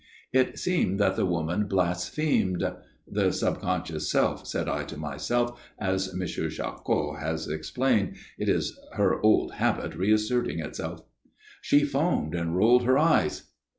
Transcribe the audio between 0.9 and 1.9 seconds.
that the woman